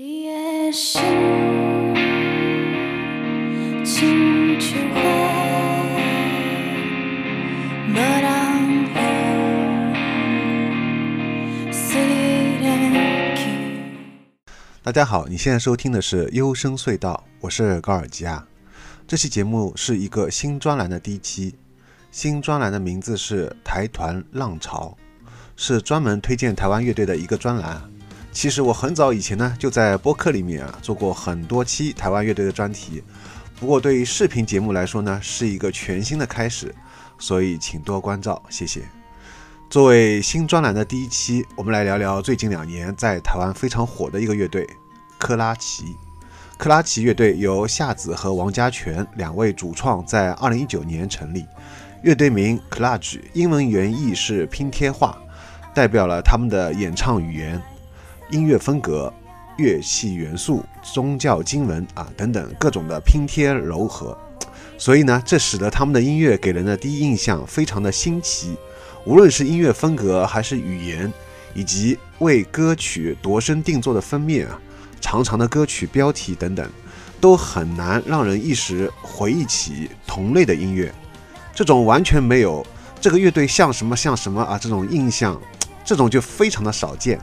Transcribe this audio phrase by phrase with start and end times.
[0.00, 1.02] 你的心，
[3.84, 5.00] 亲像花，
[7.88, 8.30] 无人
[8.94, 9.00] 晓，
[11.72, 12.00] 随
[12.62, 13.42] 然去。
[14.84, 18.46] 大家好，你现在收听的是优声隧道，我是高尔基啊。
[19.04, 21.56] 这期节目是一个新专栏的第一期，
[22.12, 24.96] 新专栏的名字是“台团浪潮”，
[25.58, 27.82] 是专门推荐台湾乐队的一个专栏。
[28.38, 33.02] 其实我很早以前呢，就在播客里面啊做过很多期台湾乐队的专题，
[33.58, 36.72] 不过对于视频节目来说呢，是一个全新的开始，
[37.18, 38.82] 所以请多关照，谢谢。
[39.68, 44.64] 作为新专栏的第一期，我们来聊聊最近两年在台湾非常火的一个乐队——
[45.18, 45.96] 克拉奇。
[46.56, 51.44] 克拉奇乐队由夏子和王家泉两位主创在2019年成立，
[52.04, 55.18] 乐队名 Clutch，英文原意是拼贴画，
[55.74, 57.60] 代表了他们的演唱语言、
[58.30, 59.12] 音乐风格、
[59.56, 64.16] 乐器元素、宗教经文啊等等各种的拼贴糅合。
[64.76, 68.56] 所以呢，这使得他们的音乐给人的第一印象非常的新奇，
[69.04, 71.12] 无论是音乐风格还是语言，
[71.52, 74.60] 以及为歌曲度身定做的封面啊。
[75.00, 76.68] 长长的歌曲标题等等，
[77.20, 80.92] 都很难让人一时回忆起同类的音乐。
[81.54, 82.64] 这种完全没有
[83.00, 85.40] 这个乐队像什么像什么啊这种印象，
[85.84, 87.18] 这种就非常的少见。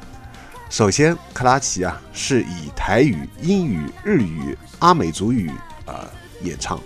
[0.70, 5.50] 首先，克拉奇啊是以台语、英语、日语、阿美族语
[5.86, 6.06] 啊
[6.42, 6.80] 演唱，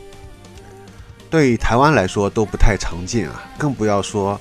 [1.30, 4.40] 对台湾来说都不太常见啊，更不要说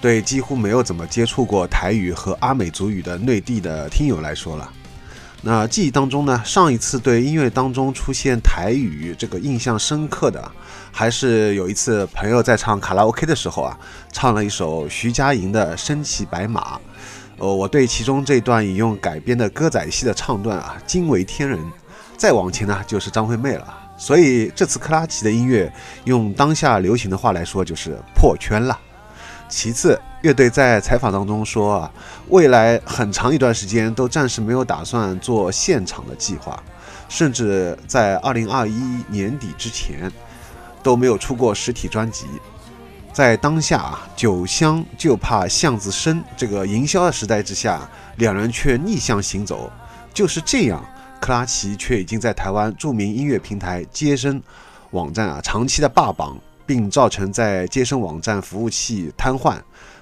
[0.00, 4.70] 对几乎没有怎么接触过台语和阿美族语的内地的听友来说了。
[5.42, 10.50] 那记忆当中呢，上一次对音乐当中出现台语这个印象深刻的，
[10.92, 13.78] 还是有一次朋友在唱卡拉 OK 的时候啊，
[14.12, 16.76] 唱了一首徐佳莹的《身骑白马》，
[17.38, 21.58] 呃，我对其中这段引用改编的歌仔戏的唱段啊，惊为天人。
[22.16, 23.78] 再往前呢，就是张惠妹了。
[23.98, 25.70] 所以这次克拉奇的音乐，
[26.04, 28.78] 用当下流行的话来说，就是破圈了。
[29.48, 31.92] 其次，乐队在采访当中说啊，
[32.28, 36.62] 未来很长一段时间都暂时没有打算做现场的计划，
[37.08, 40.10] 甚至在二零二一年底之前
[40.82, 42.26] 都没有出过实体专辑。
[43.16, 49.72] 在当下啊，酒香就怕巷子深这个营销的时代之下，两人却逆向行走。
[50.12, 50.84] 就是这样，
[51.18, 54.42] 克拉奇却已经在台湾著名音乐平台接生
[54.90, 56.36] 网站啊长期的霸榜。
[56.66, 59.56] 并造成在接生网站服务器瘫痪，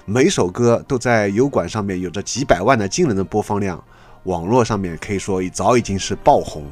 [0.06, 3.84] 每首歌都在油管上面有着几百万的惊人的播放量，
[4.22, 6.64] 网络上面可以说已早已经是爆红。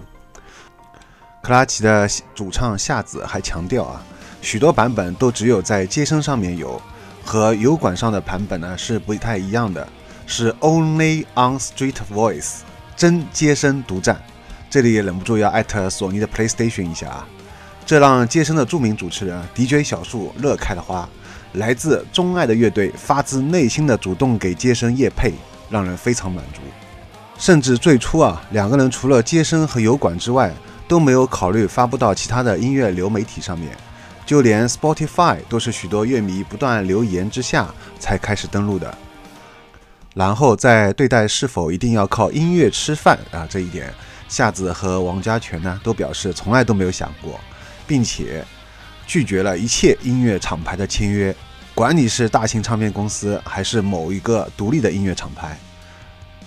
[1.42, 4.02] 克拉奇的主唱夏子还强调啊，
[4.42, 6.82] 许多版本都只有在接生上面有，
[7.24, 9.88] 和油管上的版本呢是不太一样的，
[10.26, 12.56] 是 Only on Street Voice，
[12.96, 14.20] 真接生独占。
[14.68, 17.26] 这里也忍不住要艾特索尼的 PlayStation 一下啊。
[17.86, 21.08] 这让接生的著名主持人 DJ 小树乐开了花。
[21.52, 25.34] 来自钟爱的乐队发自内心的主动给接生夜配，
[25.70, 26.60] 让人非常满足。
[27.38, 30.52] 甚至最初啊，两个人除了接生和油管之外，
[30.88, 33.76] 都没有考虑发布到其他的音乐流媒体上面，
[34.24, 38.96] 就连 Spotify 都是许多乐迷不断留言之下才开始登录的。
[40.14, 43.92] 然后在对待是否一定要靠音乐吃饭啊这一点，
[44.28, 47.40] 夏子和王家泉呢都表示从来都没有想过。
[47.84, 48.42] 并且
[49.06, 51.34] 拒绝了一切音乐厂牌的签约，
[51.74, 55.58] 管你是大型唱片公司还是某一个独立的音乐厂牌，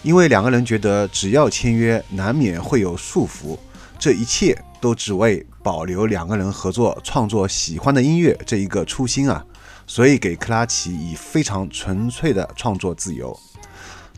[0.02, 3.58] 因为两个人觉得只要签约，难免会有束缚，
[4.00, 9.44] 这一切都只为保留两个人合作创作喜欢的音乐这一个初心啊，
[9.88, 13.36] 所以给克拉奇以非常纯粹的创作自由，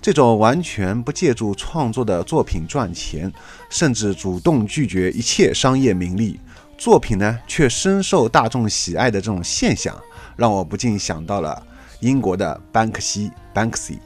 [0.02, 3.32] 这种完全不借助创作的作品赚钱，
[3.70, 6.38] 甚至主动拒绝一切商业名利。
[6.78, 9.98] 作品呢，却深受大众喜爱的这种现象，
[10.36, 11.66] 让我不禁想到了
[12.02, 14.00] 英国的班克西 （Banksy）。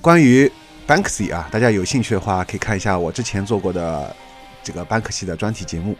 [0.00, 0.50] 关于
[0.84, 4.16] Banksy 啊，大家有兴趣的话，可以看一下我之前做过的
[4.64, 5.96] 这个班克西的专题节目。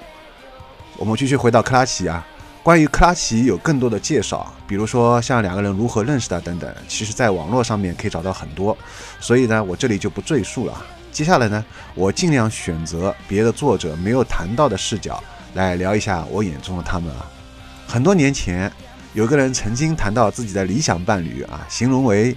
[0.96, 2.26] 我们继续回到克拉奇啊，
[2.62, 8.76] 关于克拉奇有更多的介绍，比如说像两个人如何认识的等等，其实在网络上面可以找到很多，
[9.18, 10.86] 所以呢，我这里就不赘述了。
[11.10, 11.64] 接下来呢，
[11.94, 15.22] 我尽量选择别的作者没有谈到的视角。
[15.54, 17.28] 来聊一下我眼中的他们啊。
[17.84, 18.70] 很多年前，
[19.14, 22.36] 有个人曾经谈到自己的理想伴侣啊，形容为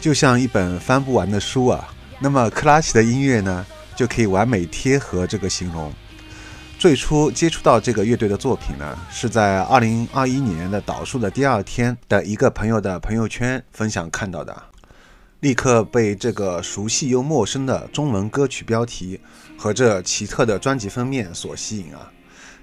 [0.00, 1.88] 就像一本翻不完的书啊。
[2.18, 3.64] 那么克拉奇的音乐呢，
[3.94, 5.92] 就可以完美贴合这个形容。
[6.82, 14.62] 最初接触到这个乐队的作品呢，是在二零二一年的导数的第二天的一个朋友的朋友圈分享看到的。
[15.38, 19.20] 立刻被这个熟悉又陌生的中文歌曲标题
[19.56, 22.10] 和这奇特的专辑封面所吸引啊！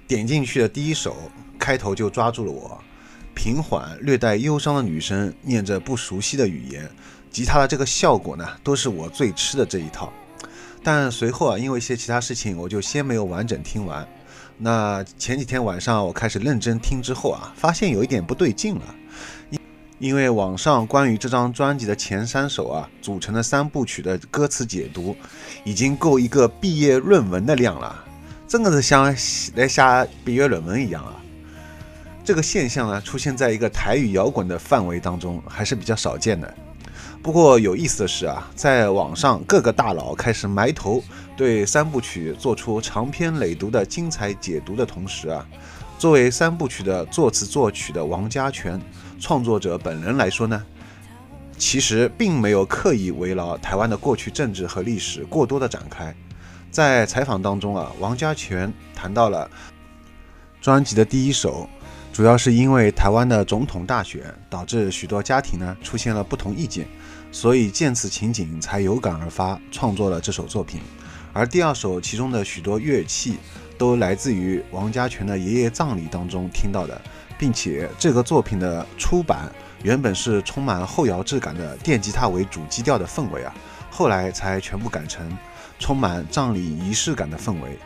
[0.06, 1.16] 点进去的第一首，
[1.58, 2.78] 开头就抓住了我。
[3.34, 6.86] 平缓、略带忧伤的女声念着不熟悉的语言，
[7.30, 10.12] 吉他的这个效果呢，都是我最吃的这一套。
[10.82, 14.06] 但随后啊，因为一些其他事情，我就先没有完整听完。
[14.56, 18.82] 那前几天晚上我开始认真听之后啊，发现有一点不对劲了。
[19.50, 19.60] 因
[19.98, 25.14] 因为网上关于这张专辑的前三首啊组成的三部曲的歌词解读，
[25.64, 28.04] 已经够一个毕业论文的量了，
[28.48, 31.16] 真的是像来写毕业论文一样啊！
[32.24, 36.54] 这个现象呢，出现在一个台语摇滚的范围当中，还是比较少见的。
[37.22, 41.02] 不过有意思的是啊，在网上各个大佬开始埋头
[41.36, 45.46] 对三部曲做出长篇累牍的精彩解读的同时啊，
[45.98, 48.80] 作为三部曲的作词作曲的王家泉。
[49.20, 50.64] 创作者本人来说呢，
[51.58, 56.14] 其实并没有刻意围绕台湾的过去政治和历史过多的展开。
[56.70, 59.50] 在采访当中啊，王家泉谈到了
[60.62, 61.68] 专辑的第一首，
[62.14, 66.88] 主要是因为台湾的总统大选导致许多家庭呢出现了不同意见，
[67.32, 70.80] 所以见此情景才有感而发创作了这首作品。
[71.32, 73.38] 而第二首其中的许多乐器
[73.78, 77.00] 都来自于王家泉的爷爷葬礼当中听到的。
[77.38, 79.50] 并且这个作品的出版
[79.82, 83.54] 原本是充满后摇质感的电吉他为主基调的氛围啊，
[83.90, 85.26] 后来才全部改成
[85.78, 87.78] 充满葬礼仪式感的氛围。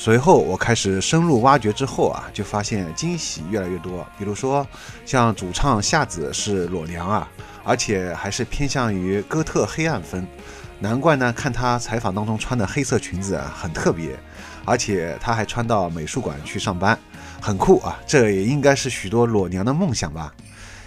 [0.00, 4.06] 随后我开始深入挖掘之后啊，就发现惊喜越来越多。
[4.16, 4.64] 比如说
[5.04, 7.28] 像主唱夏子是裸娘啊，
[7.64, 10.24] 而且还是偏向于哥特黑暗风，
[10.78, 14.16] 难怪呢，看他采访当中穿的黑色裙子啊很特别，
[14.64, 16.96] 而且他还穿到美术馆去上班。
[17.40, 17.98] 很酷啊！
[18.06, 20.32] 这也应该是许多裸娘的梦想吧。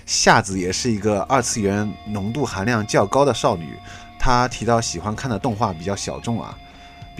[0.05, 3.77] 夏子也是一个二次元浓度含量较高的少女。
[4.17, 6.57] 她提到喜欢看的动画比较小众啊，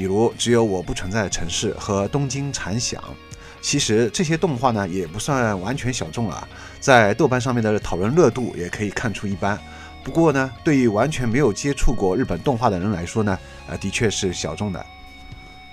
[0.01, 3.00] 比如《只有我不存在的城市》和《东京残响》。
[3.62, 6.48] 其实这些动画呢也不算完全小众了，
[6.80, 9.56] 在豆瓣上面的讨论热度也可以看出一般。
[10.03, 13.38] 不过呢，对于完全没有接触过日本动画的人来说呢，
[13.68, 14.83] 呃，的确是小众的。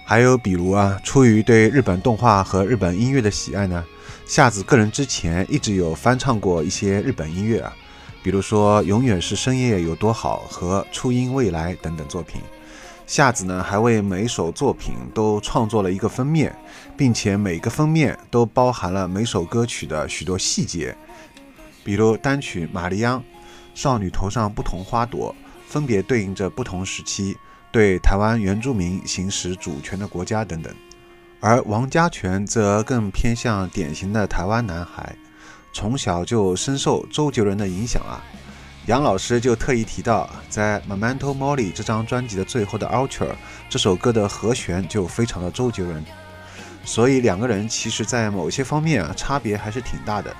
[0.04, 3.82] 还有比如啊，出于对日本动画和日本音乐的喜爱呢，
[4.26, 7.74] 夏子个人之前一直有翻唱过一些日本音乐啊，
[8.22, 12.42] 比如说《永远是深夜有多好》和《初音未来》等等作品。
[13.08, 16.54] 夏子呢，还为每首作品都创作了一个封面，
[16.94, 20.94] 并且每个封面都包含了每首歌曲的许多细节，
[21.82, 23.16] 比如单曲《玛丽安》，
[23.74, 25.34] 少女头上不同花朵，
[25.66, 27.34] 分别对应着不同时期。
[27.72, 30.70] 对台湾原住民行使主权的国家等等，
[31.40, 35.16] 而王家泉则更偏向典型的台湾男孩，
[35.72, 38.20] 从小就深受周杰伦的影响啊。
[38.88, 43.26] 杨老师就特意提到，在《Memento Mori》这张专辑的最后的《Ultra》
[43.68, 46.02] 这首歌的和弦就非常的周杰伦，
[46.86, 50.34] 所以两个人其实在某些方面啊差别还是挺大的，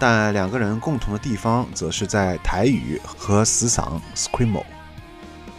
[0.00, 4.64] 但两个人共同的地方则是在台语和死嗓 Screamo。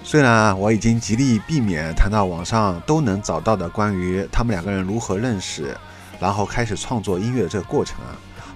[0.04, 5.78] 虽然啊，我已经极力避免谈到网上都能找到的关于他们两个人如何认识，
[6.20, 8.12] 然后开始创作音乐的这个过程啊，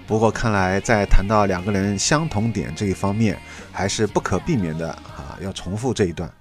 [0.08, 3.38] 不过看来在谈到两个人相同点这一方面，
[3.70, 6.32] 还是不可避免的啊，要重复这一段。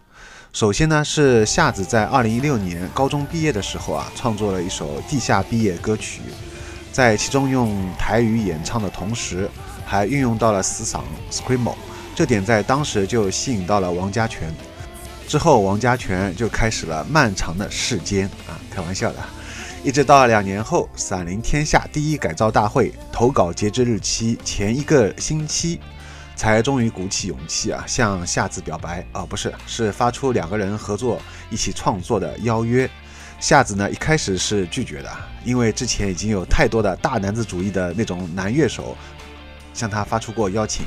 [0.53, 6.21] 首先呢，是夏子在二零一六年高中毕业的时候啊，创作了一首地下毕业歌曲，
[6.93, 9.49] 在其中用台语演唱的同时，
[9.85, 11.69] 还运用到了死嗓 scream，
[12.15, 14.49] 这点在当时就吸引到了王家泉。
[15.27, 19.19] 之后，王家泉就开始了漫长的世间啊，开玩笑的，
[19.87, 25.79] 一直到两年后，《散灵天下》第一改造大会投稿截止日期前一个星期，
[26.35, 32.89] 才终于鼓起勇气啊，向夏子表白啊，不是，是发出两个人合作一起创作的邀约。
[33.39, 35.09] 夏子呢，一开始是拒绝的，
[35.45, 38.93] 因为之前已经有太多的大男子主义的那种男乐手
[39.73, 40.85] 向他发出过邀请，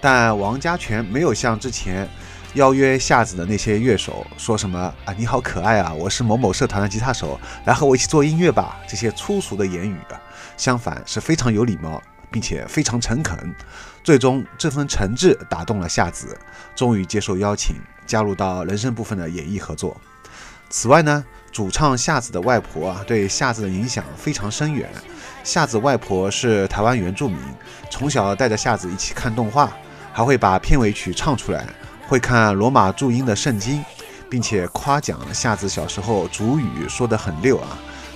[0.00, 2.08] 但王家泉没有像之前。
[2.54, 5.14] 邀约夏子的那些乐手说什么啊？
[5.16, 5.90] 你好可爱啊！
[5.94, 8.78] 我是某某社团的吉他手，来和我一起做音乐吧。
[8.86, 10.20] 这些粗俗的言语啊，
[10.58, 13.54] 相反是非常有礼貌，并且非常诚恳。
[14.04, 16.36] 最终，这份诚挚打动了夏子，
[16.76, 19.98] 终于接受邀请，加入到人声部分的演绎合作。
[20.68, 24.90] 此外呢，主唱夏子的外婆啊，对夏子的影响非常深远。
[25.42, 27.38] 夏子外婆是台湾原住民，
[27.88, 29.72] 从小带着夏子一起看动画，
[30.12, 31.66] 还会把片尾曲唱出来。
[32.12, 33.82] 会看罗马注音的圣经，
[34.28, 37.68] 并且夸奖夏子小时候主语说得很溜啊，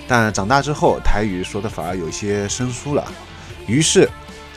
[0.07, 3.03] 但长大之后台语说的反而有些生疏了。
[3.65, 4.07] 于是，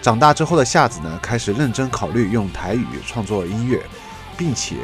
[0.03, 3.83] 长大之后的夏子呢，开始认真考虑用台语创作音乐，
[4.37, 4.77] 并且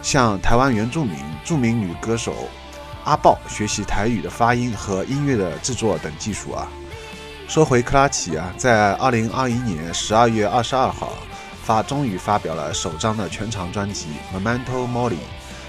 [0.00, 2.48] 向台湾原住民著名女歌手
[3.04, 6.66] 阿豹学习台语的发音和音乐的制作等技术啊。
[7.46, 11.12] 说回克拉奇啊，在二零二一年十二月二十二号
[11.62, 15.12] 发终于发表了首张的全长专辑《Memento Mori》。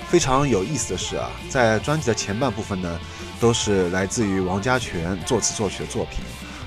[0.07, 2.99] 非常有意思的是啊，在专辑的前半部分呢，
[3.39, 6.19] 都是来自于王家泉作词作曲的作品，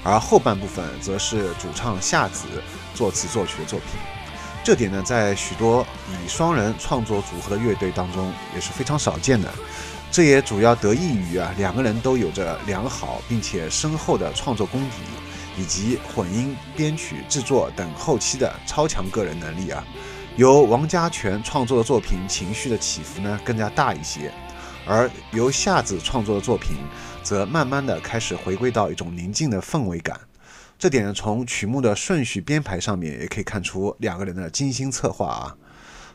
[0.02, 2.46] 而后半部分则是主唱夏子
[2.94, 3.88] 作词作曲的作品。
[4.64, 9.52] 这点呢，在许多以双人创作组合的乐队当中也是非常少见的。
[10.10, 14.96] 这也主要得益于啊，两个人都有着良好并且深厚的创作功底，
[15.56, 19.84] 以及混音、编曲、制作等后期的超强个人能力啊。
[20.36, 24.32] 由王家泉创作的作品情绪的起伏呢更加大一些，
[24.84, 26.76] 而由夏子创作的作品
[27.22, 30.18] 则慢慢的开始回归到一种宁静的氛围感。
[30.76, 35.56] 这点从曲目的顺序编排上面也可以看出两个人的精心策划啊。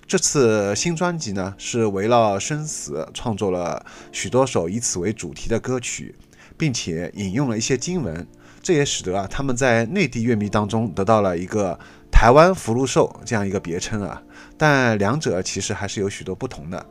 [0.06, 6.14] 这次新专辑呢是围绕生死创作了许多首以此为主题的歌曲，
[6.58, 8.28] 并且引用了一些经文，
[8.62, 11.78] 这也使得啊他们在内地乐迷当中得到了一个。
[12.12, 14.22] 台湾福禄寿这样一个别称啊，
[14.58, 16.86] 但两者其实还是有许多不同的。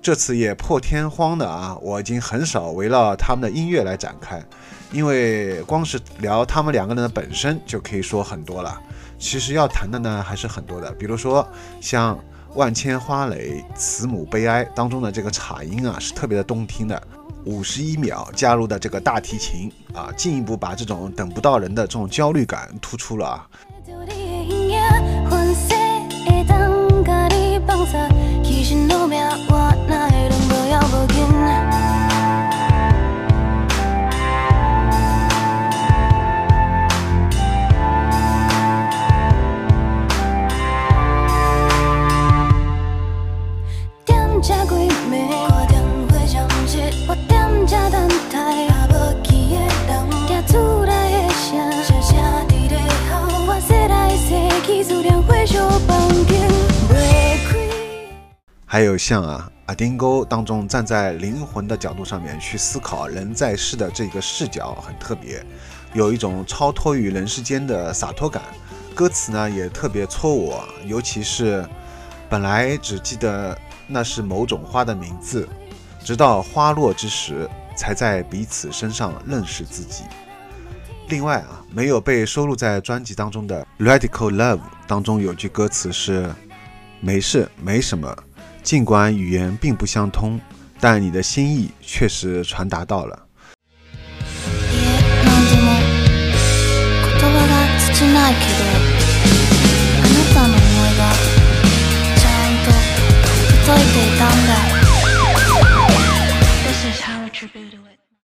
[0.00, 4.42] 这次也破天荒的啊，我已经很少围绕他们的音乐来展开，
[4.90, 8.80] 因为光是聊他们两个人的本身就可以说很多了。
[9.18, 11.46] 其实要谈的呢还是很多的，比如说
[11.80, 12.16] 像
[12.54, 17.02] 《万千花蕾慈母悲哀》当中的这个镲音啊，是特别的动听的。
[17.44, 23.48] 五十一秒加入的这个大提琴啊，进一步把这种等不到人的这种焦虑感突出了啊。
[58.72, 65.44] 还有像啊阿丁沟当中站在灵魂的角度上面去思考人在世的这个视角很特别，
[65.92, 68.42] 有一种超脱于人世间的洒脱感。
[68.94, 71.68] 歌词呢也特别戳我，尤其是
[72.30, 73.54] 本来只记得
[73.86, 75.46] 那是某种花的名字，
[76.02, 80.04] 直到花落之时才在彼此身上认识自己。
[81.10, 86.34] 另外啊，没有被收录在专辑当中的《Radical Love》当中有句歌词是：
[87.02, 88.16] 没事，没什么。
[88.62, 90.40] 尽管语言并不相通，
[90.80, 93.26] 但你的心意确实传达到了。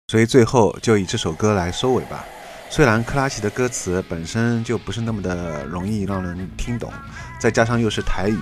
[0.06, 2.24] 所以最后就以这首歌来收尾吧。
[2.70, 6.92] 虽然克拉奇的歌词本身就不是那么的容易让人听懂，
[7.40, 8.38] 再加上又是台语。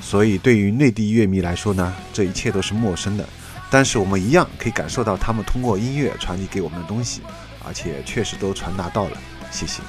[0.00, 3.24] 所以，对于内地乐迷来说呢，这一切都是陌生的。
[3.70, 7.22] 但是我们一样可以感受到他们通过音乐传递给我们的东西，
[7.66, 9.18] 而且确实都传达到了。
[9.50, 9.82] 谢谢。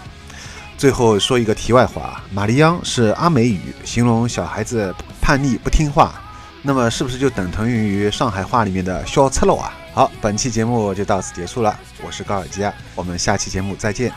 [0.77, 6.21] 最后说一个题外话，玛丽央是阿美语，形容小孩子叛逆不听话，
[6.63, 9.73] 那么是不是就等同于上海话里面的小赤佬啊？
[9.93, 14.11] 好，本期节目就到此结束了，我是高尔基亚，我们下期节目再见。